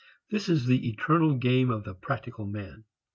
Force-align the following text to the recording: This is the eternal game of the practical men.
This 0.31 0.49
is 0.49 0.65
the 0.65 0.89
eternal 0.89 1.35
game 1.35 1.69
of 1.69 1.83
the 1.83 1.93
practical 1.93 2.47
men. 2.47 2.85